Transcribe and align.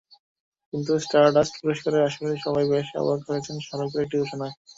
কিন্তু 0.73 0.91
স্টারডাস্ট 1.05 1.53
পুরস্কারের 1.61 2.07
আসরে 2.07 2.35
সবাই 2.45 2.65
বেশ 2.73 2.87
অবাকই 3.01 3.27
হয়েছেন 3.29 3.55
শাহরুখের 3.59 4.03
একটি 4.03 4.15
ঘোষণায়। 4.21 4.55